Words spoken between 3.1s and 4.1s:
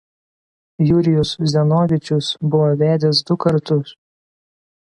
du kartus.